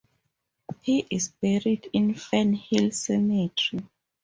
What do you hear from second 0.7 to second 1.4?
He is